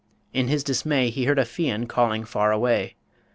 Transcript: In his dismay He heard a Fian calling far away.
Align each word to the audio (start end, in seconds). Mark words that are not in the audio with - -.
In 0.33 0.47
his 0.47 0.63
dismay 0.63 1.11
He 1.11 1.25
heard 1.25 1.37
a 1.37 1.45
Fian 1.45 1.85
calling 1.85 2.23
far 2.25 2.51
away. 2.51 2.95